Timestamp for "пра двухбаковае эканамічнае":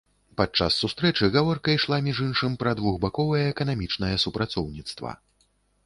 2.65-4.15